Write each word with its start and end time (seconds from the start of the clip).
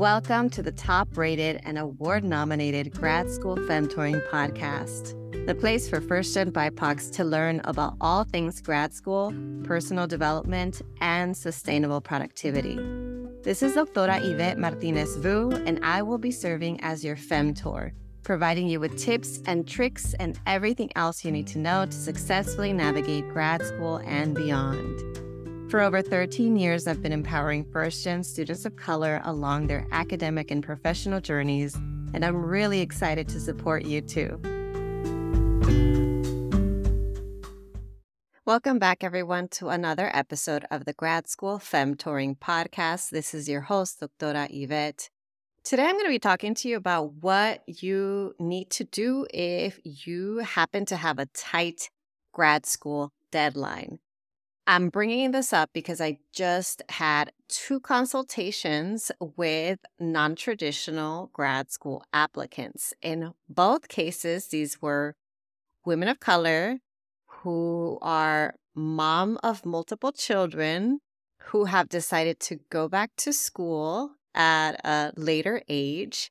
Welcome 0.00 0.48
to 0.50 0.62
the 0.62 0.72
top 0.72 1.14
rated 1.18 1.60
and 1.64 1.76
award 1.76 2.24
nominated 2.24 2.90
Grad 2.90 3.30
School 3.30 3.56
Femtoring 3.56 4.26
podcast, 4.30 5.14
the 5.44 5.54
place 5.54 5.90
for 5.90 6.00
first 6.00 6.32
gen 6.32 6.52
BIPOCs 6.52 7.12
to 7.16 7.22
learn 7.22 7.60
about 7.64 7.96
all 8.00 8.24
things 8.24 8.62
grad 8.62 8.94
school, 8.94 9.34
personal 9.62 10.06
development, 10.06 10.80
and 11.02 11.36
sustainable 11.36 12.00
productivity. 12.00 12.76
This 13.42 13.62
is 13.62 13.74
Doctora 13.74 14.24
Yvette 14.24 14.56
Martinez 14.56 15.16
Vu, 15.16 15.50
and 15.66 15.78
I 15.82 16.00
will 16.00 16.16
be 16.16 16.30
serving 16.30 16.80
as 16.80 17.04
your 17.04 17.16
Femtor, 17.16 17.92
providing 18.22 18.68
you 18.68 18.80
with 18.80 18.98
tips 18.98 19.42
and 19.44 19.68
tricks 19.68 20.14
and 20.14 20.40
everything 20.46 20.90
else 20.96 21.26
you 21.26 21.30
need 21.30 21.46
to 21.48 21.58
know 21.58 21.84
to 21.84 21.92
successfully 21.92 22.72
navigate 22.72 23.28
grad 23.28 23.62
school 23.66 23.98
and 24.06 24.34
beyond. 24.34 25.09
For 25.70 25.80
over 25.80 26.02
13 26.02 26.56
years, 26.56 26.88
I've 26.88 27.00
been 27.00 27.12
empowering 27.12 27.64
first 27.70 28.02
gen 28.02 28.24
students 28.24 28.64
of 28.64 28.74
color 28.74 29.20
along 29.22 29.68
their 29.68 29.86
academic 29.92 30.50
and 30.50 30.64
professional 30.64 31.20
journeys, 31.20 31.76
and 32.12 32.24
I'm 32.24 32.44
really 32.44 32.80
excited 32.80 33.28
to 33.28 33.38
support 33.38 33.84
you 33.84 34.00
too. 34.00 34.40
Welcome 38.44 38.80
back, 38.80 39.04
everyone, 39.04 39.46
to 39.50 39.68
another 39.68 40.10
episode 40.12 40.64
of 40.72 40.86
the 40.86 40.92
Grad 40.92 41.28
School 41.28 41.60
Femtoring 41.60 42.36
podcast. 42.36 43.10
This 43.10 43.32
is 43.32 43.48
your 43.48 43.60
host, 43.60 44.00
Doctora 44.00 44.48
Yvette. 44.50 45.08
Today, 45.62 45.84
I'm 45.84 45.92
going 45.92 46.06
to 46.06 46.10
be 46.10 46.18
talking 46.18 46.56
to 46.56 46.68
you 46.68 46.78
about 46.78 47.12
what 47.22 47.62
you 47.68 48.34
need 48.40 48.70
to 48.70 48.82
do 48.82 49.24
if 49.32 49.78
you 49.84 50.38
happen 50.38 50.84
to 50.86 50.96
have 50.96 51.20
a 51.20 51.26
tight 51.26 51.90
grad 52.32 52.66
school 52.66 53.12
deadline. 53.30 54.00
I'm 54.66 54.88
bringing 54.88 55.32
this 55.32 55.52
up 55.52 55.70
because 55.72 56.00
I 56.00 56.18
just 56.32 56.82
had 56.88 57.32
two 57.48 57.80
consultations 57.80 59.10
with 59.36 59.80
non 59.98 60.36
traditional 60.36 61.30
grad 61.32 61.70
school 61.70 62.04
applicants. 62.12 62.94
In 63.02 63.32
both 63.48 63.88
cases, 63.88 64.48
these 64.48 64.80
were 64.80 65.14
women 65.84 66.08
of 66.08 66.20
color 66.20 66.78
who 67.26 67.98
are 68.02 68.54
mom 68.74 69.38
of 69.42 69.66
multiple 69.66 70.12
children 70.12 71.00
who 71.44 71.64
have 71.64 71.88
decided 71.88 72.38
to 72.40 72.60
go 72.70 72.88
back 72.88 73.10
to 73.16 73.32
school 73.32 74.12
at 74.34 74.72
a 74.84 75.12
later 75.16 75.62
age 75.68 76.30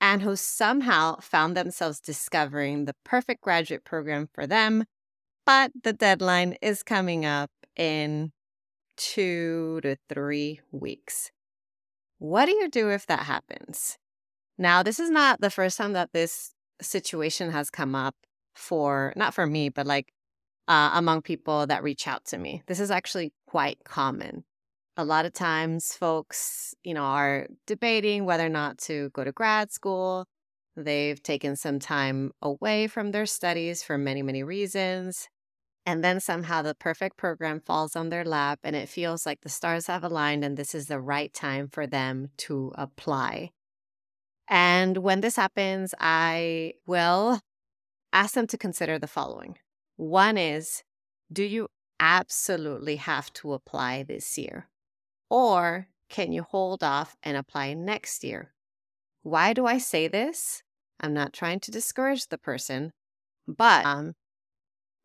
and 0.00 0.22
who 0.22 0.36
somehow 0.36 1.16
found 1.20 1.56
themselves 1.56 2.00
discovering 2.00 2.84
the 2.84 2.94
perfect 3.04 3.42
graduate 3.42 3.84
program 3.84 4.28
for 4.32 4.46
them. 4.46 4.84
But 5.44 5.72
the 5.82 5.92
deadline 5.92 6.56
is 6.60 6.82
coming 6.82 7.24
up 7.24 7.50
in 7.78 8.32
two 8.96 9.80
to 9.82 9.96
three 10.08 10.60
weeks. 10.72 11.30
What 12.18 12.46
do 12.46 12.52
you 12.52 12.68
do 12.68 12.90
if 12.90 13.06
that 13.06 13.20
happens? 13.20 13.96
Now, 14.58 14.82
this 14.82 14.98
is 14.98 15.08
not 15.08 15.40
the 15.40 15.50
first 15.50 15.78
time 15.78 15.92
that 15.92 16.12
this 16.12 16.52
situation 16.82 17.50
has 17.52 17.70
come 17.70 17.94
up 17.94 18.16
for, 18.54 19.12
not 19.16 19.34
for 19.34 19.46
me, 19.46 19.68
but 19.68 19.86
like 19.86 20.12
uh, 20.66 20.90
among 20.94 21.22
people 21.22 21.66
that 21.66 21.82
reach 21.82 22.08
out 22.08 22.24
to 22.26 22.38
me. 22.38 22.62
This 22.66 22.80
is 22.80 22.90
actually 22.90 23.32
quite 23.46 23.78
common. 23.84 24.44
A 24.96 25.04
lot 25.04 25.24
of 25.24 25.32
times, 25.32 25.94
folks, 25.94 26.74
you 26.82 26.92
know, 26.92 27.02
are 27.04 27.46
debating 27.66 28.24
whether 28.24 28.44
or 28.44 28.50
not 28.50 28.78
to 28.78 29.10
go 29.10 29.22
to 29.22 29.30
grad 29.30 29.70
school. 29.70 30.26
They've 30.76 31.22
taken 31.22 31.54
some 31.54 31.78
time 31.78 32.32
away 32.42 32.88
from 32.88 33.12
their 33.12 33.26
studies 33.26 33.82
for 33.82 33.96
many, 33.96 34.22
many 34.22 34.42
reasons. 34.42 35.28
And 35.88 36.04
then 36.04 36.20
somehow 36.20 36.60
the 36.60 36.74
perfect 36.74 37.16
program 37.16 37.60
falls 37.60 37.96
on 37.96 38.10
their 38.10 38.22
lap 38.22 38.58
and 38.62 38.76
it 38.76 38.90
feels 38.90 39.24
like 39.24 39.40
the 39.40 39.48
stars 39.48 39.86
have 39.86 40.04
aligned 40.04 40.44
and 40.44 40.54
this 40.54 40.74
is 40.74 40.86
the 40.86 41.00
right 41.00 41.32
time 41.32 41.66
for 41.66 41.86
them 41.86 42.28
to 42.44 42.72
apply. 42.74 43.52
And 44.46 44.98
when 44.98 45.22
this 45.22 45.36
happens, 45.36 45.94
I 45.98 46.74
will 46.86 47.40
ask 48.12 48.34
them 48.34 48.46
to 48.48 48.58
consider 48.58 48.98
the 48.98 49.06
following. 49.06 49.56
One 49.96 50.36
is 50.36 50.82
Do 51.32 51.42
you 51.42 51.68
absolutely 51.98 52.96
have 52.96 53.32
to 53.40 53.54
apply 53.54 54.02
this 54.02 54.36
year? 54.36 54.68
Or 55.30 55.88
can 56.10 56.32
you 56.32 56.42
hold 56.42 56.84
off 56.84 57.16
and 57.22 57.34
apply 57.34 57.72
next 57.72 58.22
year? 58.22 58.52
Why 59.22 59.54
do 59.54 59.64
I 59.64 59.78
say 59.78 60.06
this? 60.06 60.62
I'm 61.00 61.14
not 61.14 61.32
trying 61.32 61.60
to 61.60 61.70
discourage 61.70 62.26
the 62.26 62.36
person, 62.36 62.92
but 63.46 63.86
um, 63.86 64.12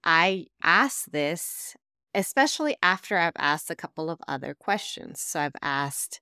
I 0.04 0.48
ask 0.62 1.06
this, 1.12 1.76
especially 2.14 2.76
after 2.84 3.18
I've 3.18 3.34
asked 3.38 3.70
a 3.72 3.76
couple 3.76 4.10
of 4.10 4.20
other 4.28 4.54
questions. 4.54 5.22
So 5.22 5.40
I've 5.40 5.56
asked, 5.62 6.22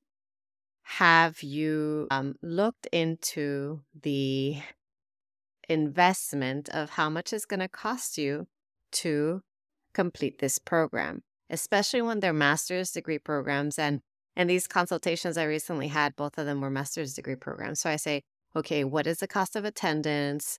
have 0.84 1.42
you 1.42 2.08
um, 2.12 2.36
looked 2.42 2.88
into 2.92 3.82
the 4.00 4.58
investment 5.72 6.70
of 6.70 6.92
how 6.92 7.10
much 7.10 7.32
it's 7.34 7.46
going 7.46 7.60
to 7.62 7.68
cost 7.68 8.18
you 8.18 8.48
to 8.92 9.42
complete 9.94 10.40
this 10.40 10.60
program, 10.60 11.24
especially 11.50 12.02
when 12.02 12.20
they're 12.20 12.34
master's 12.34 12.92
degree 12.92 13.20
programs. 13.20 13.80
And 13.80 14.02
and 14.36 14.50
these 14.50 14.68
consultations 14.68 15.38
I 15.38 15.44
recently 15.44 15.90
had, 15.90 16.16
both 16.16 16.38
of 16.38 16.46
them 16.46 16.62
were 16.62 16.70
master's 16.70 17.14
degree 17.14 17.36
programs. 17.36 17.82
So 17.82 17.90
I 17.90 17.98
say, 17.98 18.22
okay, 18.56 18.86
what 18.86 19.06
is 19.06 19.18
the 19.18 19.28
cost 19.28 19.58
of 19.58 19.66
attendance? 19.66 20.58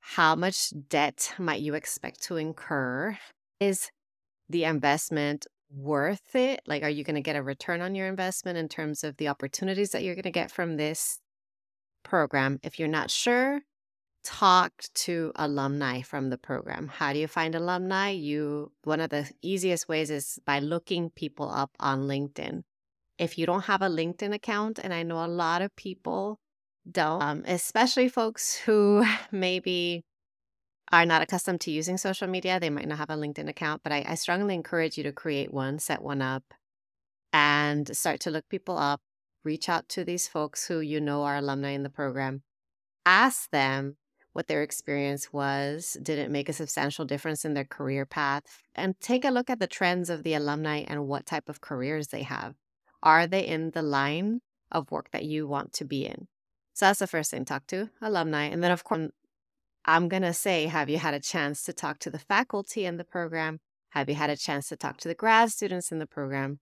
How 0.00 0.34
much 0.34 0.72
debt 0.88 1.34
might 1.38 1.60
you 1.60 1.74
expect 1.74 2.22
to 2.24 2.36
incur? 2.36 3.16
Is 3.60 3.90
the 4.48 4.64
investment 4.64 5.46
worth 5.72 6.34
it? 6.34 6.60
Like, 6.66 6.82
are 6.82 6.90
you 6.90 7.04
going 7.04 7.14
to 7.14 7.20
get 7.20 7.36
a 7.36 7.42
return 7.42 7.80
on 7.80 7.94
your 7.94 8.08
investment 8.08 8.58
in 8.58 8.68
terms 8.68 9.04
of 9.04 9.16
the 9.16 9.28
opportunities 9.28 9.90
that 9.90 10.02
you're 10.02 10.14
going 10.14 10.22
to 10.24 10.30
get 10.30 10.50
from 10.50 10.76
this 10.76 11.18
program? 12.02 12.58
If 12.62 12.78
you're 12.78 12.88
not 12.88 13.10
sure, 13.10 13.60
talk 14.24 14.72
to 14.94 15.32
alumni 15.36 16.02
from 16.02 16.30
the 16.30 16.38
program. 16.38 16.88
How 16.88 17.12
do 17.12 17.18
you 17.18 17.28
find 17.28 17.54
alumni? 17.54 18.10
You 18.10 18.72
one 18.84 19.00
of 19.00 19.10
the 19.10 19.30
easiest 19.42 19.88
ways 19.88 20.10
is 20.10 20.38
by 20.44 20.58
looking 20.58 21.10
people 21.10 21.50
up 21.50 21.70
on 21.78 22.02
LinkedIn. 22.02 22.62
If 23.18 23.36
you 23.38 23.46
don't 23.46 23.64
have 23.64 23.82
a 23.82 23.88
LinkedIn 23.88 24.34
account, 24.34 24.78
and 24.82 24.94
I 24.94 25.02
know 25.02 25.22
a 25.24 25.26
lot 25.26 25.62
of 25.62 25.76
people 25.76 26.40
don't, 26.90 27.22
um, 27.22 27.44
especially 27.46 28.08
folks 28.08 28.56
who 28.56 29.04
maybe 29.32 30.04
are 30.92 31.06
not 31.06 31.22
accustomed 31.22 31.60
to 31.62 31.70
using 31.70 31.96
social 31.96 32.26
media. 32.26 32.58
They 32.58 32.70
might 32.70 32.88
not 32.88 32.98
have 32.98 33.10
a 33.10 33.14
LinkedIn 33.14 33.48
account, 33.48 33.82
but 33.82 33.92
I, 33.92 34.04
I 34.06 34.14
strongly 34.14 34.54
encourage 34.54 34.96
you 34.98 35.04
to 35.04 35.12
create 35.12 35.52
one, 35.52 35.78
set 35.78 36.02
one 36.02 36.22
up, 36.22 36.42
and 37.32 37.94
start 37.96 38.20
to 38.20 38.30
look 38.30 38.48
people 38.48 38.76
up. 38.76 39.00
Reach 39.44 39.68
out 39.68 39.88
to 39.90 40.04
these 40.04 40.28
folks 40.28 40.66
who 40.66 40.80
you 40.80 41.00
know 41.00 41.22
are 41.22 41.36
alumni 41.36 41.70
in 41.70 41.82
the 41.82 41.90
program. 41.90 42.42
Ask 43.06 43.50
them 43.50 43.96
what 44.32 44.48
their 44.48 44.62
experience 44.62 45.32
was. 45.32 45.96
Did 46.02 46.18
it 46.18 46.30
make 46.30 46.48
a 46.48 46.52
substantial 46.52 47.04
difference 47.04 47.44
in 47.44 47.54
their 47.54 47.64
career 47.64 48.04
path? 48.04 48.42
And 48.74 48.98
take 49.00 49.24
a 49.24 49.30
look 49.30 49.48
at 49.48 49.58
the 49.58 49.66
trends 49.66 50.10
of 50.10 50.22
the 50.22 50.34
alumni 50.34 50.84
and 50.86 51.06
what 51.06 51.26
type 51.26 51.48
of 51.48 51.60
careers 51.60 52.08
they 52.08 52.22
have. 52.22 52.54
Are 53.02 53.26
they 53.26 53.46
in 53.46 53.70
the 53.70 53.82
line 53.82 54.40
of 54.70 54.90
work 54.90 55.10
that 55.12 55.24
you 55.24 55.48
want 55.48 55.72
to 55.74 55.84
be 55.84 56.04
in? 56.04 56.28
So 56.80 56.86
that's 56.86 57.00
the 57.00 57.06
first 57.06 57.30
thing, 57.30 57.44
talk 57.44 57.66
to 57.66 57.90
alumni. 58.00 58.44
And 58.44 58.64
then, 58.64 58.70
of 58.70 58.84
course, 58.84 59.10
I'm 59.84 60.08
going 60.08 60.22
to 60.22 60.32
say, 60.32 60.64
have 60.64 60.88
you 60.88 60.96
had 60.96 61.12
a 61.12 61.20
chance 61.20 61.62
to 61.64 61.74
talk 61.74 61.98
to 61.98 62.10
the 62.10 62.18
faculty 62.18 62.86
in 62.86 62.96
the 62.96 63.04
program? 63.04 63.60
Have 63.90 64.08
you 64.08 64.14
had 64.14 64.30
a 64.30 64.36
chance 64.36 64.70
to 64.70 64.76
talk 64.76 64.96
to 65.00 65.08
the 65.08 65.14
grad 65.14 65.50
students 65.50 65.92
in 65.92 65.98
the 65.98 66.06
program? 66.06 66.58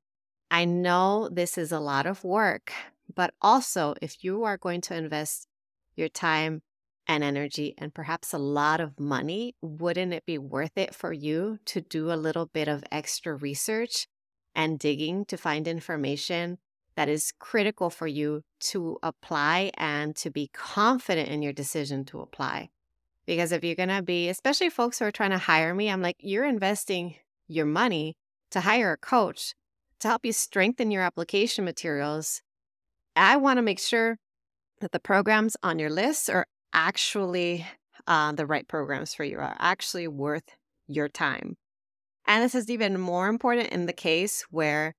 I 0.50 0.64
know 0.64 1.28
this 1.28 1.56
is 1.56 1.70
a 1.70 1.78
lot 1.78 2.04
of 2.04 2.24
work, 2.24 2.72
but 3.14 3.32
also 3.40 3.94
if 4.02 4.24
you 4.24 4.42
are 4.42 4.56
going 4.56 4.80
to 4.80 4.96
invest 4.96 5.46
your 5.94 6.08
time 6.08 6.62
and 7.06 7.22
energy 7.22 7.76
and 7.78 7.94
perhaps 7.94 8.32
a 8.32 8.38
lot 8.38 8.80
of 8.80 8.98
money, 8.98 9.54
wouldn't 9.62 10.12
it 10.12 10.26
be 10.26 10.36
worth 10.36 10.76
it 10.76 10.96
for 10.96 11.12
you 11.12 11.60
to 11.66 11.80
do 11.80 12.10
a 12.10 12.18
little 12.18 12.46
bit 12.46 12.66
of 12.66 12.82
extra 12.91 13.36
research 13.36 14.09
and 14.53 14.80
digging 14.80 15.24
to 15.26 15.36
find 15.36 15.68
information 15.68 16.59
that 16.98 17.09
is 17.09 17.33
critical 17.39 17.91
for 17.91 18.09
you 18.09 18.42
to 18.59 18.98
apply 19.04 19.71
and 19.74 20.16
to 20.16 20.30
be 20.30 20.50
confident 20.53 21.28
in 21.28 21.42
your 21.42 21.53
decision 21.53 22.04
to 22.04 22.18
apply. 22.18 22.71
Because 23.24 23.53
if 23.53 23.62
you're 23.62 23.77
going 23.77 23.89
to 23.89 24.03
be, 24.03 24.28
especially 24.28 24.68
folks 24.68 24.98
who 24.98 25.04
are 25.04 25.12
trying 25.12 25.30
to 25.30 25.39
hire 25.39 25.72
me, 25.72 25.89
I'm 25.89 26.03
like, 26.03 26.16
you're 26.18 26.45
investing 26.45 27.15
your 27.47 27.66
money 27.66 28.16
to 28.50 28.62
hire 28.62 28.95
a 28.95 28.97
coach 28.97 29.54
to 30.00 30.09
help 30.09 30.27
you 30.27 30.33
strengthen 30.33 30.91
your 30.91 31.03
application 31.03 31.65
materials. 31.65 32.42
I 33.15 33.36
want 33.36 33.59
to 33.59 33.62
make 33.62 33.78
sure 33.78 34.18
that 34.80 34.91
the 34.91 34.98
programs 34.98 35.56
on 35.62 35.78
your 35.78 35.91
list 35.91 36.28
are 36.28 36.47
actually 36.72 37.65
uh, 38.09 38.33
the 38.33 38.45
right 38.45 38.66
programs 38.66 39.15
for 39.15 39.22
you, 39.22 39.39
are 39.39 39.54
actually 39.60 40.09
worth 40.09 40.56
your 40.89 41.09
time. 41.09 41.59
And 42.27 42.42
this 42.42 42.56
is 42.56 42.68
even 42.68 42.98
more 42.98 43.28
important 43.28 43.68
in 43.68 43.86
the 43.86 43.92
case 43.92 44.45
where 44.50 44.97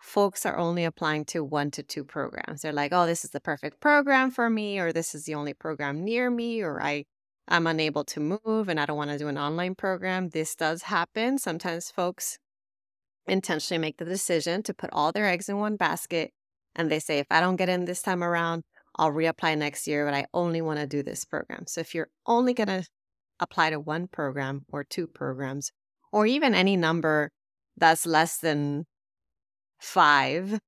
folks 0.00 0.46
are 0.46 0.56
only 0.56 0.84
applying 0.84 1.24
to 1.26 1.44
one 1.44 1.70
to 1.72 1.82
two 1.82 2.04
programs. 2.04 2.62
They're 2.62 2.72
like, 2.72 2.92
oh, 2.92 3.06
this 3.06 3.24
is 3.24 3.30
the 3.30 3.40
perfect 3.40 3.80
program 3.80 4.30
for 4.30 4.48
me, 4.48 4.78
or 4.78 4.92
this 4.92 5.14
is 5.14 5.24
the 5.24 5.34
only 5.34 5.54
program 5.54 6.02
near 6.04 6.30
me, 6.30 6.62
or 6.62 6.82
I, 6.82 7.04
I'm 7.48 7.66
unable 7.66 8.04
to 8.04 8.20
move 8.20 8.68
and 8.68 8.80
I 8.80 8.86
don't 8.86 8.96
want 8.96 9.10
to 9.10 9.18
do 9.18 9.28
an 9.28 9.38
online 9.38 9.74
program. 9.74 10.30
This 10.30 10.54
does 10.56 10.82
happen. 10.82 11.38
Sometimes 11.38 11.90
folks 11.90 12.38
intentionally 13.26 13.80
make 13.80 13.98
the 13.98 14.04
decision 14.04 14.62
to 14.64 14.74
put 14.74 14.90
all 14.92 15.12
their 15.12 15.26
eggs 15.26 15.48
in 15.48 15.58
one 15.58 15.76
basket 15.76 16.32
and 16.74 16.90
they 16.90 16.98
say, 16.98 17.18
if 17.18 17.26
I 17.30 17.40
don't 17.40 17.56
get 17.56 17.68
in 17.68 17.84
this 17.84 18.02
time 18.02 18.24
around, 18.24 18.62
I'll 18.96 19.12
reapply 19.12 19.58
next 19.58 19.86
year, 19.86 20.04
but 20.04 20.14
I 20.14 20.26
only 20.32 20.60
want 20.60 20.80
to 20.80 20.86
do 20.86 21.02
this 21.02 21.24
program. 21.24 21.64
So 21.66 21.80
if 21.80 21.94
you're 21.94 22.10
only 22.26 22.54
going 22.54 22.68
to 22.68 22.84
apply 23.38 23.70
to 23.70 23.80
one 23.80 24.08
program 24.08 24.64
or 24.68 24.84
two 24.84 25.06
programs, 25.06 25.72
or 26.12 26.26
even 26.26 26.54
any 26.54 26.76
number 26.76 27.30
that's 27.76 28.06
less 28.06 28.38
than 28.38 28.84
five, 29.80 30.60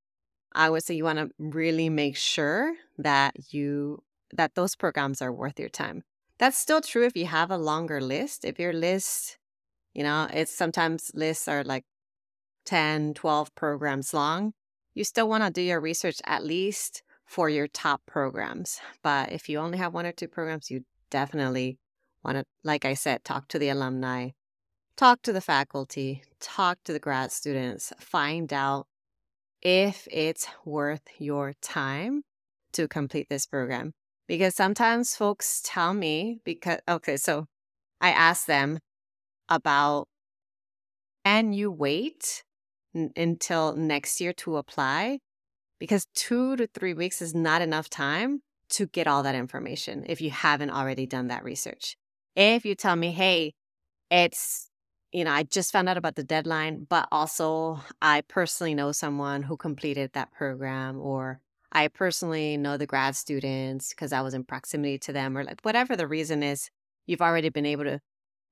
I 0.53 0.71
would 0.71 0.85
say 0.85 0.95
you 0.95 1.05
want 1.05 1.19
to 1.19 1.31
really 1.39 1.89
make 1.89 2.17
sure 2.17 2.75
that 2.99 3.53
you 3.53 4.03
that 4.35 4.55
those 4.55 4.75
programs 4.75 5.21
are 5.23 5.33
worth 5.33 5.61
your 5.61 5.69
time. 5.69 6.05
That's 6.39 6.59
still 6.59 6.81
true 6.81 7.05
if 7.05 7.17
you 7.17 7.27
have 7.27 7.51
a 7.51 7.59
longer 7.59 8.01
list. 8.01 8.45
If 8.45 8.59
your 8.59 8.73
list, 8.73 9.39
you 9.95 10.03
know, 10.03 10.29
it's 10.33 10.55
sometimes 10.55 11.11
lists 11.15 11.49
are 11.49 11.65
like 11.65 11.85
10, 12.65 13.15
12 13.15 13.55
programs 13.55 14.15
long. 14.15 14.53
You 14.95 15.05
still 15.05 15.29
want 15.29 15.45
to 15.45 15.51
do 15.51 15.63
your 15.63 15.81
research 15.81 16.21
at 16.27 16.45
least 16.45 17.03
for 17.27 17.49
your 17.49 17.67
top 17.69 18.03
programs. 18.07 18.81
But 19.03 19.33
if 19.33 19.49
you 19.49 19.59
only 19.59 19.79
have 19.79 19.95
one 19.95 20.07
or 20.07 20.13
two 20.13 20.29
programs, 20.29 20.71
you 20.71 20.85
definitely 21.11 21.79
want 22.25 22.39
to, 22.39 22.45
like 22.63 22.85
I 22.85 22.95
said, 22.95 23.25
talk 23.25 23.49
to 23.49 23.59
the 23.59 23.69
alumni, 23.69 24.31
talk 24.97 25.23
to 25.23 25.33
the 25.33 25.41
faculty, 25.41 26.23
talk 26.41 26.79
to 26.85 26.93
the 26.93 26.99
grad 26.99 27.33
students, 27.33 27.93
find 27.99 28.53
out 28.53 28.87
if 29.63 30.09
it's 30.11 30.47
worth 30.65 31.03
your 31.19 31.55
time 31.63 32.23
to 32.73 32.89
complete 32.89 33.29
this 33.29 33.47
program. 33.47 33.93
Because 34.27 34.55
sometimes 34.55 35.15
folks 35.15 35.63
tell 35.65 35.95
me, 35.95 36.41
because, 36.45 36.81
okay, 36.89 37.17
so 37.17 37.47
I 38.01 38.11
ask 38.11 38.47
them 38.47 38.79
about 39.49 40.09
can 41.25 41.53
you 41.53 41.71
wait 41.71 42.43
n- 42.95 43.13
until 43.17 43.77
next 43.77 44.21
year 44.21 44.33
to 44.33 44.57
apply? 44.57 45.19
Because 45.79 46.07
two 46.15 46.57
to 46.57 46.67
three 46.67 46.95
weeks 46.95 47.23
is 47.23 47.35
not 47.35 47.63
enough 47.63 47.89
time 47.89 48.41
to 48.71 48.87
get 48.87 49.07
all 49.07 49.23
that 49.23 49.35
information 49.35 50.05
if 50.09 50.21
you 50.21 50.31
haven't 50.31 50.71
already 50.71 51.07
done 51.07 51.29
that 51.29 51.45
research. 51.45 51.97
If 52.35 52.65
you 52.65 52.75
tell 52.75 52.97
me, 52.97 53.13
hey, 53.13 53.53
it's 54.11 54.71
you 55.13 55.25
know, 55.25 55.31
I 55.31 55.43
just 55.43 55.73
found 55.73 55.89
out 55.89 55.99
about 55.99 56.17
the 56.17 56.25
deadline, 56.25 56.87
but 56.89 57.07
also 57.13 57.81
I 58.01 58.23
personally 58.23 58.75
know 58.75 58.93
someone 58.93 59.43
who 59.43 59.57
completed 59.57 60.13
that 60.15 60.33
program, 60.33 60.99
or 61.01 61.41
I 61.71 61.89
personally 61.89 62.57
know 62.57 62.77
the 62.77 62.87
grad 62.87 63.15
students 63.15 63.91
because 63.91 64.13
I 64.13 64.23
was 64.23 64.35
in 64.35 64.45
proximity 64.45 64.99
to 65.01 65.13
them, 65.13 65.37
or 65.37 65.45
like 65.45 65.61
whatever 65.63 65.97
the 65.97 66.09
reason 66.09 66.43
is, 66.43 66.71
you've 67.07 67.21
already 67.21 67.51
been 67.51 67.67
able 67.67 67.85
to 67.85 68.01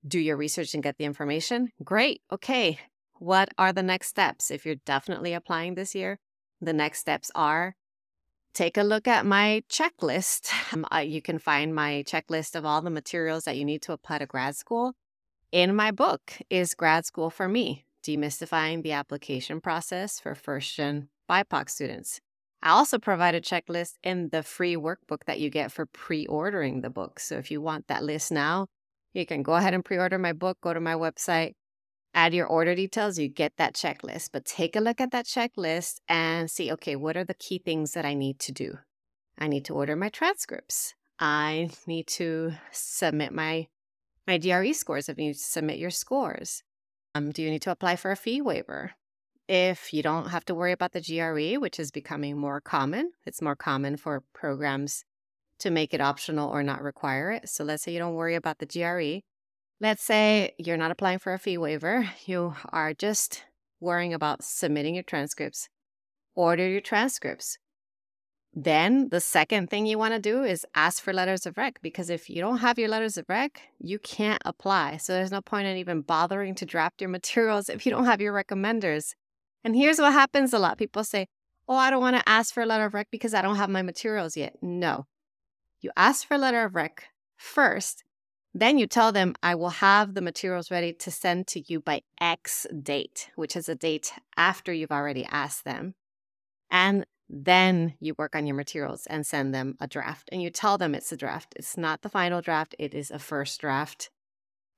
do 0.07 0.19
your 0.19 0.37
research 0.37 0.75
and 0.75 0.83
get 0.83 0.99
the 0.99 1.05
information. 1.05 1.71
Great. 1.83 2.21
Okay. 2.31 2.79
What 3.19 3.49
are 3.59 3.73
the 3.73 3.83
next 3.83 4.09
steps? 4.09 4.51
If 4.51 4.65
you're 4.65 4.77
definitely 4.87 5.33
applying 5.33 5.75
this 5.75 5.95
year, 5.95 6.19
the 6.61 6.73
next 6.73 7.01
steps 7.01 7.31
are 7.35 7.75
take 8.53 8.77
a 8.77 8.83
look 8.83 9.09
at 9.09 9.25
my 9.25 9.63
checklist. 9.71 10.51
Um, 10.73 10.87
you 11.03 11.21
can 11.21 11.41
find 11.41 11.75
my 11.75 12.05
checklist 12.07 12.55
of 12.55 12.65
all 12.65 12.81
the 12.81 12.91
materials 12.91 13.45
that 13.45 13.57
you 13.57 13.65
need 13.65 13.83
to 13.83 13.93
apply 13.93 14.19
to 14.19 14.27
grad 14.27 14.55
school 14.55 14.95
in 15.53 15.75
my 15.75 15.91
book 15.91 16.33
is 16.49 16.75
Grad 16.75 17.05
School 17.05 17.31
for 17.31 17.49
Me 17.49 17.85
Demystifying 18.05 18.83
the 18.83 18.93
Application 18.93 19.61
Process 19.61 20.21
for 20.21 20.35
First 20.35 20.77
Gen 20.77 21.09
BIPOC 21.29 21.69
Students. 21.69 22.21
I 22.63 22.71
also 22.71 22.99
provide 22.99 23.35
a 23.35 23.41
checklist 23.41 23.95
in 24.03 24.29
the 24.31 24.43
free 24.43 24.77
workbook 24.77 25.25
that 25.27 25.41
you 25.41 25.51
get 25.51 25.73
for 25.73 25.87
pre 25.87 26.27
ordering 26.27 26.83
the 26.83 26.91
book. 26.91 27.19
So 27.19 27.37
if 27.37 27.51
you 27.51 27.61
want 27.61 27.89
that 27.89 28.05
list 28.05 28.31
now, 28.31 28.67
you 29.13 29.27
can 29.27 29.43
go 29.43 29.55
ahead 29.55 29.75
and 29.75 29.85
pre 29.85 29.99
order 29.99 30.19
my 30.19 30.33
book, 30.33 30.59
go 30.61 30.73
to 30.73 30.81
my 30.81 30.95
website, 30.95 31.55
add 32.15 32.35
your 32.35 32.47
order 32.47 32.75
details, 32.75 33.19
you 33.19 33.29
get 33.29 33.55
that 33.57 33.75
checklist. 33.75 34.31
But 34.33 34.45
take 34.45 34.77
a 34.77 34.81
look 34.81 35.01
at 35.01 35.11
that 35.11 35.27
checklist 35.27 36.01
and 36.09 36.51
see 36.51 36.71
okay, 36.73 36.97
what 36.97 37.17
are 37.17 37.25
the 37.25 37.35
key 37.35 37.59
things 37.59 37.93
that 37.93 38.05
I 38.05 38.15
need 38.15 38.39
to 38.41 38.53
do? 38.53 38.79
I 39.39 39.49
need 39.49 39.65
to 39.65 39.75
order 39.75 39.97
my 39.97 40.11
transcripts. 40.11 40.95
I 41.19 41.71
need 41.87 42.07
to 42.09 42.53
submit 42.73 43.33
my 43.33 43.67
my 44.27 44.39
GRE 44.39 44.73
scores 44.73 45.09
if 45.09 45.19
you 45.19 45.27
need 45.27 45.35
to 45.35 45.39
submit 45.39 45.79
your 45.79 45.91
scores. 45.91 46.63
Um, 47.15 47.31
do 47.31 47.43
you 47.43 47.51
need 47.51 47.63
to 47.63 47.71
apply 47.71 47.97
for 47.97 48.11
a 48.11 48.17
fee 48.17 48.41
waiver? 48.41 48.93
If 49.49 49.93
you 49.93 50.03
don't 50.03 50.29
have 50.29 50.45
to 50.45 50.55
worry 50.55 50.73
about 50.73 50.93
the 50.93 51.01
GRE, 51.01 51.61
which 51.61 51.81
is 51.81 51.91
becoming 51.91 52.39
more 52.39 52.61
common, 52.61 53.13
it's 53.27 53.43
more 53.43 53.57
common 53.57 53.97
for 53.97 54.23
programs 54.33 55.05
to 55.59 55.71
make 55.71 55.93
it 55.93 56.01
optional 56.01 56.49
or 56.49 56.63
not 56.63 56.83
require 56.83 57.33
it. 57.33 57.49
So 57.49 57.65
let's 57.65 57.83
say 57.83 57.93
you 57.93 57.99
don't 57.99 58.15
worry 58.15 58.37
about 58.37 58.59
the 58.59 58.67
GRE. 58.67 59.25
Let's 59.81 60.03
say 60.03 60.55
you're 60.59 60.77
not 60.77 60.91
applying 60.91 61.19
for 61.19 61.33
a 61.33 61.39
fee 61.39 61.59
waiver, 61.59 62.09
you 62.27 62.55
are 62.71 62.95
just 62.95 63.45
worrying 63.81 64.15
about 64.15 64.45
submitting 64.45 64.95
your 64.95 65.05
transcripts. 65.05 65.69
Order 66.35 66.69
your 66.69 66.81
transcripts. 66.81 67.59
Then 68.53 69.11
the 69.11 69.21
second 69.21 69.71
thing 69.71 69.87
you 69.87 69.97
want 69.97 70.15
to 70.15 70.21
do 70.21 70.43
is 70.43 70.67
ask 70.75 71.03
for 71.03 71.13
letters 71.13 71.47
of 71.47 71.57
rec 71.57 71.81
because 71.83 72.11
if 72.11 72.29
you 72.29 72.41
don't 72.41 72.59
have 72.59 72.79
your 72.79 72.89
letters 72.89 73.17
of 73.17 73.27
rec, 73.29 73.63
you 73.79 73.99
can't 74.01 74.43
apply. 74.45 74.97
So 74.97 75.13
there's 75.13 75.31
no 75.31 75.41
point 75.41 75.69
in 75.69 75.77
even 75.77 76.01
bothering 76.01 76.57
to 76.57 76.67
draft 76.67 77.01
your 77.01 77.11
materials 77.11 77.69
if 77.69 77.87
you 77.87 77.93
don't 77.93 78.07
have 78.07 78.21
your 78.21 78.33
recommenders. 78.33 79.15
And 79.63 79.77
here's 79.77 79.99
what 79.99 80.13
happens 80.13 80.53
a 80.53 80.59
lot 80.59 80.79
people 80.79 81.05
say, 81.05 81.29
Oh, 81.69 81.77
I 81.77 81.91
don't 81.91 82.01
want 82.01 82.17
to 82.17 82.29
ask 82.29 82.53
for 82.53 82.65
a 82.65 82.67
letter 82.67 82.87
of 82.87 82.95
rec 82.95 83.09
because 83.13 83.35
I 83.35 83.43
don't 83.43 83.55
have 83.55 83.71
my 83.71 83.83
materials 83.83 84.37
yet. 84.37 84.57
No. 84.61 85.07
You 85.81 85.93
ask 85.97 86.27
for 86.27 86.35
a 86.35 86.39
letter 86.39 86.65
of 86.65 86.75
rec 86.75 87.05
first, 87.37 88.03
then 88.53 88.79
you 88.79 88.89
tell 88.89 89.13
them, 89.13 89.35
I 89.43 89.55
will 89.55 89.71
have 89.71 90.15
the 90.15 90.21
materials 90.21 90.71
ready 90.71 90.93
to 90.95 91.11
send 91.11 91.47
to 91.49 91.63
you 91.69 91.81
by 91.81 92.03
X 92.21 92.67
date, 92.83 93.31
which 93.37 93.55
is 93.55 93.69
a 93.69 93.77
date 93.77 94.13
after 94.37 94.73
you've 94.73 94.91
already 94.91 95.25
asked 95.31 95.65
them. 95.65 95.95
And 96.71 97.07
then 97.33 97.95
you 98.01 98.15
work 98.19 98.35
on 98.35 98.47
your 98.47 98.57
materials 98.57 99.07
and 99.07 99.25
send 99.25 99.55
them 99.55 99.77
a 99.81 99.87
draft. 99.87 100.29
And 100.33 100.43
you 100.43 100.51
tell 100.51 100.77
them 100.79 100.95
it's 100.97 101.13
a 101.13 101.17
draft. 101.17 101.55
It's 101.57 101.77
not 101.77 102.03
the 102.03 102.09
final 102.09 102.41
draft, 102.41 102.75
it 102.79 102.93
is 102.93 103.11
a 103.11 103.21
first 103.21 103.61
draft. 103.61 104.11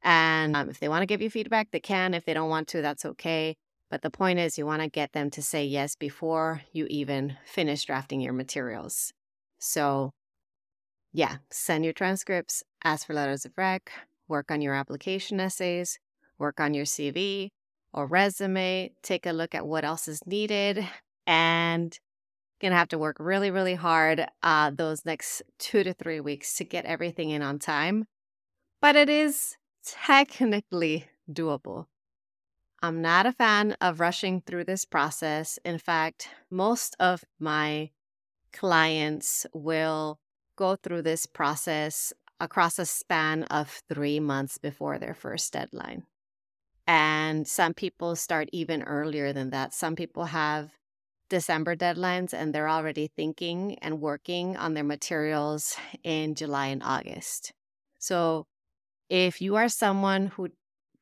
And 0.02 0.54
um, 0.54 0.68
if 0.68 0.78
they 0.78 0.88
want 0.88 1.02
to 1.02 1.06
give 1.06 1.22
you 1.22 1.30
feedback, 1.30 1.70
they 1.70 1.80
can. 1.80 2.12
If 2.12 2.24
they 2.24 2.34
don't 2.34 2.50
want 2.50 2.68
to, 2.68 2.82
that's 2.82 3.04
okay. 3.04 3.56
But 3.90 4.02
the 4.02 4.10
point 4.10 4.38
is, 4.38 4.58
you 4.58 4.66
want 4.66 4.82
to 4.82 4.88
get 4.88 5.12
them 5.12 5.30
to 5.30 5.42
say 5.42 5.64
yes 5.64 5.96
before 5.96 6.62
you 6.72 6.86
even 6.90 7.36
finish 7.46 7.84
drafting 7.84 8.20
your 8.20 8.32
materials. 8.32 9.12
So, 9.58 10.12
yeah, 11.12 11.36
send 11.50 11.84
your 11.84 11.92
transcripts, 11.92 12.62
ask 12.84 13.06
for 13.06 13.14
letters 13.14 13.44
of 13.44 13.52
rec, 13.56 13.92
work 14.28 14.50
on 14.50 14.60
your 14.60 14.74
application 14.74 15.40
essays, 15.40 15.98
work 16.38 16.58
on 16.58 16.74
your 16.74 16.84
CV 16.84 17.50
or 17.92 18.06
resume, 18.06 18.90
take 19.02 19.26
a 19.26 19.32
look 19.32 19.54
at 19.54 19.66
what 19.66 19.84
else 19.84 20.08
is 20.08 20.26
needed, 20.26 20.86
and 21.26 21.98
going 22.62 22.70
to 22.70 22.78
have 22.78 22.88
to 22.88 22.98
work 22.98 23.16
really, 23.18 23.50
really 23.50 23.74
hard 23.74 24.26
uh, 24.42 24.70
those 24.70 25.04
next 25.04 25.42
two 25.58 25.84
to 25.84 25.92
three 25.92 26.20
weeks 26.20 26.56
to 26.56 26.64
get 26.64 26.86
everything 26.86 27.30
in 27.30 27.42
on 27.42 27.58
time. 27.58 28.06
But 28.80 28.96
it 28.96 29.10
is 29.10 29.56
technically 29.84 31.08
doable. 31.30 31.86
I'm 32.82 33.02
not 33.02 33.26
a 33.26 33.32
fan 33.32 33.76
of 33.80 34.00
rushing 34.00 34.40
through 34.40 34.64
this 34.64 34.84
process. 34.84 35.58
In 35.64 35.78
fact, 35.78 36.28
most 36.50 36.96
of 36.98 37.24
my 37.38 37.90
clients 38.52 39.46
will 39.52 40.18
go 40.56 40.76
through 40.76 41.02
this 41.02 41.26
process 41.26 42.12
across 42.40 42.78
a 42.78 42.86
span 42.86 43.44
of 43.44 43.82
three 43.92 44.18
months 44.18 44.58
before 44.58 44.98
their 44.98 45.14
first 45.14 45.52
deadline. 45.52 46.04
And 46.86 47.46
some 47.46 47.74
people 47.74 48.16
start 48.16 48.48
even 48.52 48.82
earlier 48.82 49.32
than 49.32 49.50
that. 49.50 49.72
Some 49.72 49.94
people 49.94 50.24
have 50.24 50.72
December 51.32 51.74
deadlines 51.74 52.34
and 52.34 52.54
they're 52.54 52.68
already 52.68 53.08
thinking 53.16 53.78
and 53.80 54.02
working 54.02 54.54
on 54.58 54.74
their 54.74 54.84
materials 54.84 55.74
in 56.04 56.34
July 56.34 56.66
and 56.66 56.82
August. 56.82 57.54
So 57.98 58.44
if 59.08 59.40
you 59.40 59.56
are 59.56 59.70
someone 59.70 60.26
who 60.26 60.50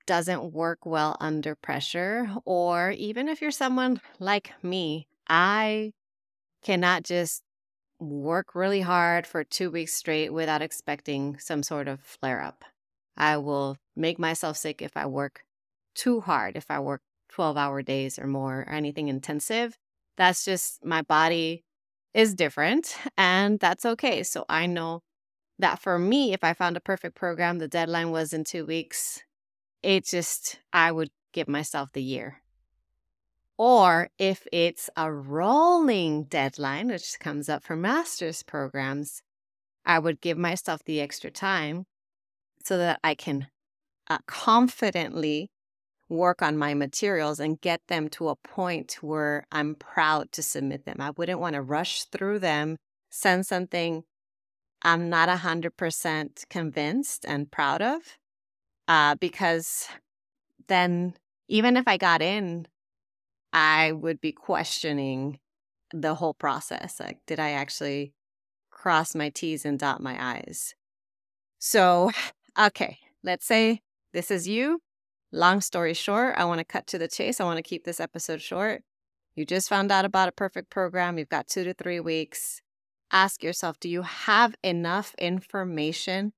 doesn't 0.06 0.52
work 0.52 0.86
well 0.86 1.16
under 1.18 1.56
pressure, 1.56 2.30
or 2.44 2.92
even 2.92 3.28
if 3.28 3.42
you're 3.42 3.50
someone 3.50 4.00
like 4.20 4.52
me, 4.62 5.08
I 5.28 5.90
cannot 6.62 7.02
just 7.02 7.42
work 7.98 8.54
really 8.54 8.82
hard 8.82 9.26
for 9.26 9.42
two 9.42 9.68
weeks 9.68 9.94
straight 9.94 10.32
without 10.32 10.62
expecting 10.62 11.40
some 11.40 11.64
sort 11.64 11.88
of 11.88 12.00
flare 12.02 12.40
up. 12.40 12.64
I 13.16 13.36
will 13.38 13.78
make 13.96 14.20
myself 14.20 14.56
sick 14.56 14.80
if 14.80 14.96
I 14.96 15.06
work 15.06 15.42
too 15.96 16.20
hard, 16.20 16.56
if 16.56 16.70
I 16.70 16.78
work 16.78 17.02
12 17.30 17.56
hour 17.56 17.82
days 17.82 18.16
or 18.16 18.28
more, 18.28 18.60
or 18.60 18.70
anything 18.72 19.08
intensive. 19.08 19.76
That's 20.16 20.44
just 20.44 20.84
my 20.84 21.02
body 21.02 21.64
is 22.14 22.34
different 22.34 22.96
and 23.16 23.58
that's 23.60 23.84
okay. 23.84 24.22
So 24.22 24.44
I 24.48 24.66
know 24.66 25.02
that 25.58 25.78
for 25.78 25.98
me, 25.98 26.32
if 26.32 26.42
I 26.42 26.54
found 26.54 26.76
a 26.76 26.80
perfect 26.80 27.14
program, 27.14 27.58
the 27.58 27.68
deadline 27.68 28.10
was 28.10 28.32
in 28.32 28.44
two 28.44 28.64
weeks, 28.64 29.22
it 29.82 30.06
just, 30.06 30.58
I 30.72 30.90
would 30.92 31.10
give 31.32 31.48
myself 31.48 31.92
the 31.92 32.02
year. 32.02 32.42
Or 33.58 34.08
if 34.18 34.46
it's 34.52 34.88
a 34.96 35.12
rolling 35.12 36.24
deadline, 36.24 36.88
which 36.88 37.18
comes 37.20 37.50
up 37.50 37.62
for 37.62 37.76
master's 37.76 38.42
programs, 38.42 39.22
I 39.84 39.98
would 39.98 40.22
give 40.22 40.38
myself 40.38 40.82
the 40.84 41.00
extra 41.00 41.30
time 41.30 41.84
so 42.64 42.78
that 42.78 43.00
I 43.04 43.14
can 43.14 43.48
uh, 44.08 44.18
confidently 44.26 45.50
work 46.10 46.42
on 46.42 46.58
my 46.58 46.74
materials 46.74 47.40
and 47.40 47.60
get 47.60 47.80
them 47.86 48.08
to 48.08 48.28
a 48.28 48.36
point 48.36 48.98
where 49.00 49.46
I'm 49.52 49.76
proud 49.76 50.32
to 50.32 50.42
submit 50.42 50.84
them. 50.84 50.96
I 51.00 51.10
wouldn't 51.10 51.40
want 51.40 51.54
to 51.54 51.62
rush 51.62 52.04
through 52.04 52.40
them, 52.40 52.76
send 53.10 53.46
something 53.46 54.02
I'm 54.82 55.08
not 55.08 55.28
100% 55.28 56.48
convinced 56.48 57.24
and 57.26 57.50
proud 57.50 57.80
of, 57.82 58.00
uh, 58.88 59.14
because 59.16 59.88
then 60.68 61.14
even 61.48 61.76
if 61.76 61.86
I 61.86 61.96
got 61.96 62.22
in, 62.22 62.66
I 63.52 63.92
would 63.92 64.20
be 64.20 64.32
questioning 64.32 65.38
the 65.92 66.14
whole 66.14 66.34
process. 66.34 66.98
Like, 66.98 67.18
did 67.26 67.38
I 67.38 67.50
actually 67.50 68.14
cross 68.70 69.14
my 69.14 69.28
T's 69.28 69.64
and 69.64 69.78
dot 69.78 70.02
my 70.02 70.38
I's? 70.38 70.74
So, 71.58 72.10
okay, 72.58 72.98
let's 73.22 73.46
say 73.46 73.82
this 74.12 74.30
is 74.30 74.48
you 74.48 74.80
Long 75.32 75.60
story 75.60 75.94
short, 75.94 76.34
I 76.36 76.44
want 76.44 76.58
to 76.58 76.64
cut 76.64 76.88
to 76.88 76.98
the 76.98 77.06
chase. 77.06 77.40
I 77.40 77.44
want 77.44 77.58
to 77.58 77.62
keep 77.62 77.84
this 77.84 78.00
episode 78.00 78.42
short. 78.42 78.82
You 79.36 79.46
just 79.46 79.68
found 79.68 79.92
out 79.92 80.04
about 80.04 80.28
a 80.28 80.32
perfect 80.32 80.70
program. 80.70 81.18
You've 81.18 81.28
got 81.28 81.46
two 81.46 81.62
to 81.64 81.72
three 81.72 82.00
weeks. 82.00 82.60
Ask 83.12 83.42
yourself 83.42 83.78
do 83.78 83.88
you 83.88 84.02
have 84.02 84.54
enough 84.62 85.14
information 85.18 86.32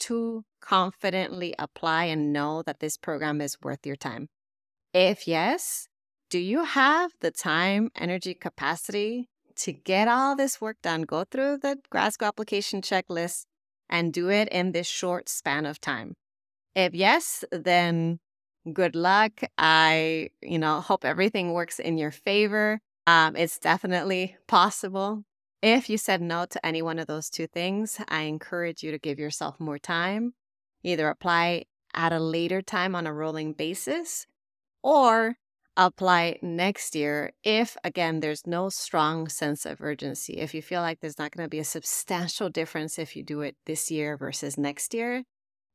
to 0.00 0.44
confidently 0.62 1.54
apply 1.58 2.04
and 2.04 2.32
know 2.32 2.62
that 2.62 2.80
this 2.80 2.96
program 2.96 3.40
is 3.42 3.58
worth 3.62 3.86
your 3.86 3.96
time? 3.96 4.28
If 4.94 5.28
yes, 5.28 5.86
do 6.30 6.38
you 6.38 6.64
have 6.64 7.12
the 7.20 7.30
time, 7.30 7.90
energy, 7.94 8.34
capacity 8.34 9.28
to 9.56 9.72
get 9.72 10.08
all 10.08 10.34
this 10.34 10.60
work 10.60 10.78
done? 10.82 11.02
Go 11.02 11.24
through 11.24 11.58
the 11.58 11.78
school 12.10 12.28
application 12.28 12.80
checklist 12.80 13.44
and 13.88 14.14
do 14.14 14.30
it 14.30 14.48
in 14.48 14.72
this 14.72 14.86
short 14.86 15.28
span 15.28 15.66
of 15.66 15.80
time. 15.80 16.14
If 16.74 16.94
yes, 16.94 17.44
then 17.52 18.18
good 18.72 18.94
luck. 18.94 19.40
I, 19.58 20.30
you 20.42 20.58
know, 20.58 20.80
hope 20.80 21.04
everything 21.04 21.52
works 21.52 21.78
in 21.78 21.98
your 21.98 22.10
favor. 22.10 22.80
Um, 23.06 23.36
it's 23.36 23.58
definitely 23.58 24.36
possible. 24.46 25.24
If 25.62 25.90
you 25.90 25.98
said 25.98 26.22
no 26.22 26.46
to 26.46 26.66
any 26.66 26.80
one 26.80 26.98
of 26.98 27.06
those 27.06 27.28
two 27.28 27.46
things, 27.46 28.00
I 28.08 28.22
encourage 28.22 28.82
you 28.82 28.90
to 28.92 28.98
give 28.98 29.18
yourself 29.18 29.60
more 29.60 29.78
time. 29.78 30.34
Either 30.82 31.08
apply 31.08 31.64
at 31.92 32.12
a 32.12 32.20
later 32.20 32.62
time 32.62 32.94
on 32.94 33.06
a 33.06 33.12
rolling 33.12 33.52
basis 33.52 34.26
or 34.82 35.36
apply 35.76 36.38
next 36.42 36.94
year 36.94 37.32
if, 37.44 37.76
again, 37.84 38.20
there's 38.20 38.46
no 38.46 38.68
strong 38.68 39.28
sense 39.28 39.66
of 39.66 39.80
urgency. 39.80 40.34
If 40.34 40.54
you 40.54 40.62
feel 40.62 40.80
like 40.80 41.00
there's 41.00 41.18
not 41.18 41.32
going 41.32 41.44
to 41.44 41.50
be 41.50 41.58
a 41.58 41.64
substantial 41.64 42.48
difference 42.48 42.98
if 42.98 43.14
you 43.16 43.22
do 43.22 43.40
it 43.40 43.56
this 43.66 43.90
year 43.90 44.16
versus 44.16 44.56
next 44.56 44.94
year, 44.94 45.24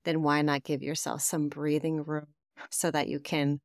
then 0.04 0.22
why 0.24 0.42
not 0.42 0.64
give 0.64 0.82
yourself 0.82 1.22
some 1.22 1.50
breathing 1.50 2.04
room 2.04 2.28
so 2.70 2.92
that 2.92 3.08
you 3.08 3.20
can 3.20 3.62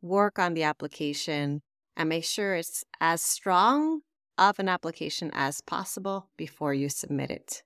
work 0.00 0.38
on 0.38 0.54
the 0.54 0.62
application 0.62 1.62
and 1.96 2.08
make 2.08 2.24
sure 2.24 2.54
it's 2.54 2.84
as 3.00 3.20
strong 3.20 4.00
of 4.38 4.58
an 4.58 4.68
application 4.68 5.30
as 5.34 5.60
possible 5.60 6.30
before 6.36 6.72
you 6.72 6.88
submit 6.88 7.30
it. 7.30 7.62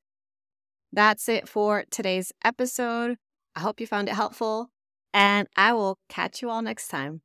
That's 0.93 1.29
it 1.29 1.49
for 1.49 1.85
today's 1.91 2.33
episode. 2.45 3.17
I 3.55 3.61
hope 3.61 3.81
you 3.81 3.87
found 3.87 4.09
it 4.09 4.14
helpful, 4.14 4.71
and 5.12 5.49
I 5.57 5.75
will 5.75 5.99
catch 6.09 6.41
you 6.41 6.50
all 6.50 6.62
next 6.62 6.88
time. 6.88 7.21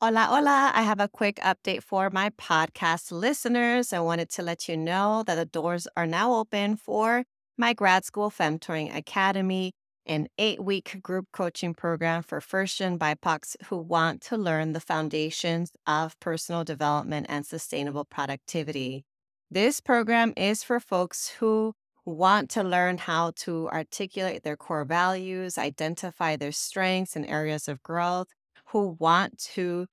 Hola, 0.00 0.26
hola. 0.30 0.70
I 0.74 0.82
have 0.82 1.00
a 1.00 1.08
quick 1.08 1.36
update 1.36 1.82
for 1.82 2.08
my 2.08 2.30
podcast 2.30 3.10
listeners. 3.10 3.92
I 3.92 4.00
wanted 4.00 4.30
to 4.30 4.42
let 4.42 4.68
you 4.68 4.76
know 4.76 5.24
that 5.26 5.34
the 5.34 5.44
doors 5.44 5.88
are 5.96 6.06
now 6.06 6.34
open 6.34 6.76
for 6.76 7.24
my 7.56 7.74
grad 7.74 8.04
school 8.04 8.30
Femtoring 8.30 8.94
Academy 8.94 9.72
an 10.08 10.28
eight 10.38 10.62
week 10.62 11.02
group 11.02 11.26
coaching 11.32 11.74
program 11.74 12.22
for 12.22 12.40
first 12.40 12.78
gen 12.78 12.98
BIPOCs 12.98 13.56
who 13.66 13.76
want 13.76 14.22
to 14.22 14.36
learn 14.36 14.72
the 14.72 14.80
foundations 14.80 15.72
of 15.86 16.18
personal 16.20 16.64
development 16.64 17.26
and 17.28 17.44
sustainable 17.46 18.04
productivity. 18.04 19.04
This 19.50 19.80
program 19.80 20.32
is 20.36 20.62
for 20.62 20.80
folks 20.80 21.28
who 21.28 21.74
want 22.04 22.50
to 22.50 22.62
learn 22.62 22.98
how 22.98 23.32
to 23.36 23.68
articulate 23.68 24.42
their 24.42 24.56
core 24.56 24.84
values, 24.84 25.58
identify 25.58 26.36
their 26.36 26.52
strengths 26.52 27.14
and 27.14 27.26
areas 27.26 27.68
of 27.68 27.82
growth, 27.82 28.28
who 28.68 28.96
want 28.98 29.38
to 29.38 29.86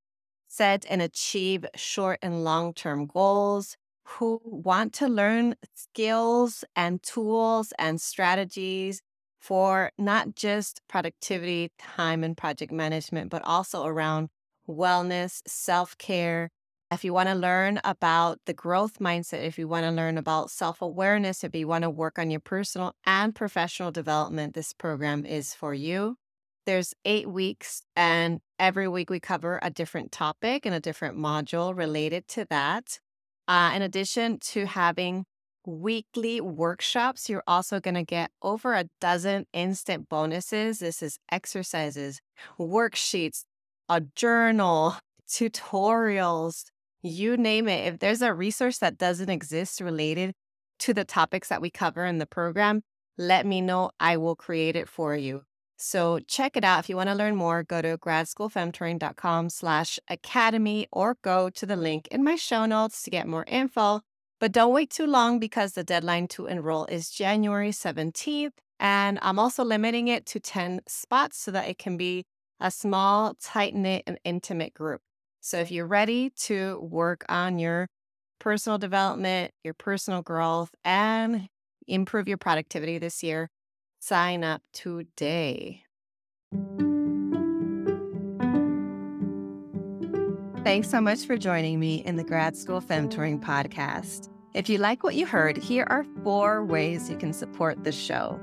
set 0.48 0.86
and 0.88 1.02
achieve 1.02 1.66
short 1.74 2.18
and 2.22 2.44
long 2.44 2.72
term 2.72 3.06
goals, 3.06 3.76
who 4.04 4.40
want 4.44 4.92
to 4.94 5.08
learn 5.08 5.54
skills 5.74 6.64
and 6.74 7.02
tools 7.02 7.72
and 7.78 8.00
strategies 8.00 9.02
for 9.46 9.92
not 9.96 10.34
just 10.34 10.80
productivity, 10.88 11.70
time, 11.78 12.24
and 12.24 12.36
project 12.36 12.72
management, 12.72 13.30
but 13.30 13.42
also 13.44 13.86
around 13.86 14.28
wellness, 14.68 15.40
self 15.46 15.96
care. 15.98 16.50
If 16.90 17.04
you 17.04 17.12
want 17.12 17.28
to 17.28 17.34
learn 17.36 17.80
about 17.84 18.40
the 18.46 18.52
growth 18.52 18.98
mindset, 18.98 19.44
if 19.44 19.56
you 19.56 19.68
want 19.68 19.84
to 19.84 19.92
learn 19.92 20.18
about 20.18 20.50
self 20.50 20.82
awareness, 20.82 21.44
if 21.44 21.54
you 21.54 21.68
want 21.68 21.82
to 21.82 21.90
work 21.90 22.18
on 22.18 22.28
your 22.28 22.40
personal 22.40 22.92
and 23.04 23.36
professional 23.36 23.92
development, 23.92 24.54
this 24.54 24.72
program 24.72 25.24
is 25.24 25.54
for 25.54 25.72
you. 25.72 26.16
There's 26.64 26.92
eight 27.04 27.30
weeks, 27.30 27.82
and 27.94 28.40
every 28.58 28.88
week 28.88 29.10
we 29.10 29.20
cover 29.20 29.60
a 29.62 29.70
different 29.70 30.10
topic 30.10 30.66
and 30.66 30.74
a 30.74 30.80
different 30.80 31.16
module 31.16 31.76
related 31.76 32.26
to 32.28 32.46
that. 32.50 32.98
Uh, 33.46 33.70
in 33.76 33.82
addition 33.82 34.40
to 34.40 34.66
having 34.66 35.24
weekly 35.66 36.40
workshops, 36.40 37.28
you're 37.28 37.42
also 37.46 37.80
going 37.80 37.94
to 37.94 38.04
get 38.04 38.30
over 38.42 38.74
a 38.74 38.86
dozen 39.00 39.46
instant 39.52 40.08
bonuses. 40.08 40.78
This 40.78 41.02
is 41.02 41.18
exercises, 41.30 42.20
worksheets, 42.58 43.44
a 43.88 44.00
journal, 44.00 44.94
tutorials, 45.28 46.64
you 47.02 47.36
name 47.36 47.68
it. 47.68 47.92
If 47.92 47.98
there's 47.98 48.22
a 48.22 48.32
resource 48.32 48.78
that 48.78 48.98
doesn't 48.98 49.30
exist 49.30 49.80
related 49.80 50.32
to 50.80 50.94
the 50.94 51.04
topics 51.04 51.48
that 51.48 51.60
we 51.60 51.70
cover 51.70 52.04
in 52.04 52.18
the 52.18 52.26
program, 52.26 52.82
let 53.18 53.46
me 53.46 53.60
know. 53.60 53.90
I 53.98 54.16
will 54.16 54.36
create 54.36 54.76
it 54.76 54.88
for 54.88 55.16
you. 55.16 55.42
So 55.78 56.20
check 56.26 56.56
it 56.56 56.64
out. 56.64 56.80
If 56.80 56.88
you 56.88 56.96
want 56.96 57.10
to 57.10 57.14
learn 57.14 57.36
more, 57.36 57.62
go 57.62 57.82
to 57.82 57.98
gradschoolfemtoring.com 57.98 59.50
slash 59.50 59.98
academy 60.08 60.86
or 60.90 61.16
go 61.22 61.50
to 61.50 61.66
the 61.66 61.76
link 61.76 62.08
in 62.08 62.24
my 62.24 62.36
show 62.36 62.64
notes 62.66 63.02
to 63.02 63.10
get 63.10 63.26
more 63.26 63.44
info. 63.46 64.00
But 64.38 64.52
don't 64.52 64.72
wait 64.72 64.90
too 64.90 65.06
long 65.06 65.38
because 65.38 65.72
the 65.72 65.84
deadline 65.84 66.28
to 66.28 66.46
enroll 66.46 66.84
is 66.86 67.10
January 67.10 67.70
17th. 67.70 68.52
And 68.78 69.18
I'm 69.22 69.38
also 69.38 69.64
limiting 69.64 70.08
it 70.08 70.26
to 70.26 70.40
10 70.40 70.80
spots 70.86 71.38
so 71.38 71.50
that 71.50 71.68
it 71.68 71.78
can 71.78 71.96
be 71.96 72.24
a 72.60 72.70
small, 72.70 73.34
tight 73.42 73.74
knit, 73.74 74.02
and 74.06 74.18
intimate 74.24 74.74
group. 74.74 75.00
So 75.40 75.58
if 75.58 75.70
you're 75.70 75.86
ready 75.86 76.30
to 76.40 76.78
work 76.80 77.24
on 77.28 77.58
your 77.58 77.88
personal 78.38 78.78
development, 78.78 79.52
your 79.64 79.74
personal 79.74 80.22
growth, 80.22 80.70
and 80.84 81.48
improve 81.86 82.28
your 82.28 82.38
productivity 82.38 82.98
this 82.98 83.22
year, 83.22 83.48
sign 84.00 84.44
up 84.44 84.62
today. 84.72 85.84
Thanks 90.66 90.90
so 90.90 91.00
much 91.00 91.26
for 91.26 91.38
joining 91.38 91.78
me 91.78 92.02
in 92.06 92.16
the 92.16 92.24
Grad 92.24 92.56
School 92.56 92.80
Femtoring 92.80 93.40
podcast. 93.40 94.30
If 94.52 94.68
you 94.68 94.78
like 94.78 95.04
what 95.04 95.14
you 95.14 95.24
heard, 95.24 95.56
here 95.56 95.86
are 95.88 96.04
four 96.24 96.64
ways 96.64 97.08
you 97.08 97.16
can 97.16 97.32
support 97.32 97.84
the 97.84 97.92
show. 97.92 98.40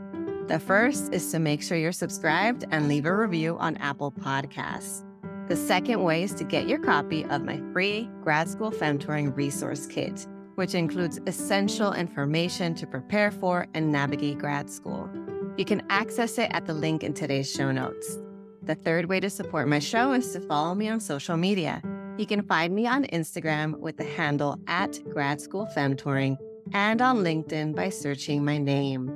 The 0.47 0.57
first 0.57 1.13
is 1.13 1.29
to 1.33 1.39
make 1.39 1.61
sure 1.61 1.77
you're 1.77 1.91
subscribed 1.91 2.63
and 2.71 2.87
leave 2.87 3.05
a 3.05 3.13
review 3.13 3.57
on 3.59 3.75
Apple 3.75 4.09
Podcasts. 4.09 5.03
The 5.49 5.57
second 5.57 6.01
way 6.01 6.23
is 6.23 6.33
to 6.35 6.45
get 6.45 6.69
your 6.69 6.79
copy 6.79 7.25
of 7.25 7.43
my 7.43 7.61
free 7.73 8.09
Grad 8.21 8.47
School 8.47 8.71
Femtoring 8.71 9.35
Resource 9.35 9.85
Kit, 9.85 10.25
which 10.55 10.75
includes 10.75 11.19
essential 11.27 11.91
information 11.91 12.73
to 12.75 12.87
prepare 12.87 13.31
for 13.31 13.67
and 13.73 13.91
navigate 13.91 14.37
grad 14.37 14.69
school. 14.69 15.09
You 15.57 15.65
can 15.65 15.85
access 15.89 16.37
it 16.37 16.51
at 16.53 16.67
the 16.67 16.73
link 16.73 17.03
in 17.03 17.13
today's 17.13 17.51
show 17.51 17.73
notes. 17.73 18.17
The 18.61 18.75
third 18.75 19.07
way 19.07 19.19
to 19.19 19.29
support 19.29 19.67
my 19.67 19.79
show 19.79 20.13
is 20.13 20.31
to 20.31 20.39
follow 20.39 20.73
me 20.73 20.87
on 20.87 21.01
social 21.01 21.35
media. 21.35 21.81
You 22.17 22.27
can 22.27 22.43
find 22.43 22.75
me 22.75 22.85
on 22.85 23.05
Instagram 23.05 23.79
with 23.79 23.97
the 23.97 24.03
handle 24.03 24.59
at 24.67 24.99
Grad 25.09 25.41
School 25.41 25.67
Femtoring 25.75 26.37
and 26.71 27.01
on 27.01 27.23
LinkedIn 27.23 27.75
by 27.75 27.89
searching 27.89 28.45
my 28.45 28.59
name. 28.59 29.11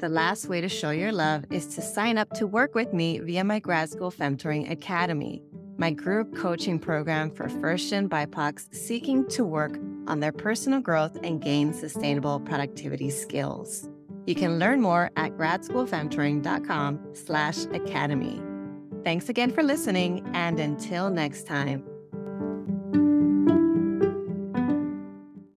The 0.00 0.08
last 0.08 0.48
way 0.48 0.60
to 0.60 0.68
show 0.68 0.90
your 0.90 1.12
love 1.12 1.44
is 1.50 1.66
to 1.76 1.80
sign 1.80 2.18
up 2.18 2.30
to 2.32 2.48
work 2.48 2.74
with 2.74 2.92
me 2.92 3.20
via 3.20 3.44
my 3.44 3.60
Grad 3.60 3.90
School 3.90 4.10
Femtoring 4.10 4.68
Academy, 4.68 5.40
my 5.78 5.92
group 5.92 6.36
coaching 6.36 6.80
program 6.80 7.30
for 7.30 7.48
first 7.48 7.88
gen 7.88 8.08
BIPOCs 8.08 8.74
seeking 8.74 9.24
to 9.28 9.44
work 9.44 9.78
on 10.08 10.18
their 10.18 10.32
personal 10.32 10.80
growth 10.80 11.16
and 11.22 11.40
gain 11.40 11.72
sustainable 11.72 12.40
productivity 12.40 13.10
skills. 13.10 13.88
You 14.26 14.34
can 14.34 14.58
learn 14.58 14.80
more 14.80 15.12
at 15.14 15.36
gradschoolfemtoring.com 15.36 17.14
slash 17.14 17.64
academy. 17.66 18.42
Thanks 19.04 19.28
again 19.28 19.52
for 19.52 19.62
listening, 19.62 20.28
and 20.32 20.58
until 20.58 21.10
next 21.10 21.46
time, 21.46 21.84